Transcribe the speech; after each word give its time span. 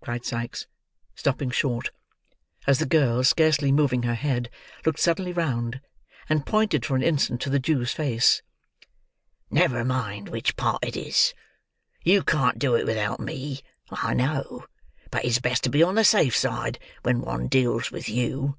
cried 0.00 0.24
Sikes, 0.24 0.66
stopping 1.14 1.50
short, 1.50 1.90
as 2.66 2.78
the 2.78 2.86
girl, 2.86 3.22
scarcely 3.22 3.70
moving 3.70 4.04
her 4.04 4.14
head, 4.14 4.48
looked 4.86 4.98
suddenly 4.98 5.30
round, 5.30 5.82
and 6.26 6.46
pointed 6.46 6.86
for 6.86 6.96
an 6.96 7.02
instant 7.02 7.42
to 7.42 7.50
the 7.50 7.58
Jew's 7.58 7.92
face. 7.92 8.40
"Never 9.50 9.84
mind 9.84 10.30
which 10.30 10.56
part 10.56 10.82
it 10.82 10.96
is. 10.96 11.34
You 12.02 12.22
can't 12.22 12.58
do 12.58 12.76
it 12.76 12.86
without 12.86 13.20
me, 13.20 13.60
I 13.90 14.14
know; 14.14 14.64
but 15.10 15.22
it's 15.26 15.38
best 15.38 15.64
to 15.64 15.68
be 15.68 15.82
on 15.82 15.96
the 15.96 16.04
safe 16.04 16.34
side 16.34 16.78
when 17.02 17.20
one 17.20 17.46
deals 17.46 17.90
with 17.90 18.08
you." 18.08 18.56